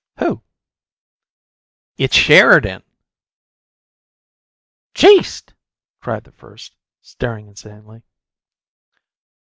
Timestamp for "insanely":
7.47-8.01